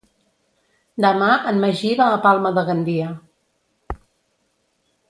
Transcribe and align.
Demà 1.05 1.27
en 1.51 1.61
Magí 1.65 1.91
va 2.01 2.09
a 2.15 2.17
Palma 2.25 2.55
de 2.59 2.65
Gandia. 2.71 3.13